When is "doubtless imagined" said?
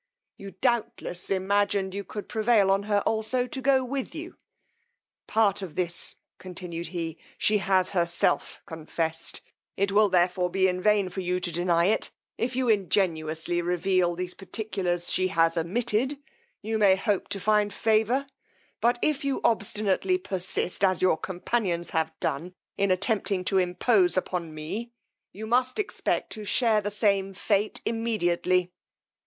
0.61-1.93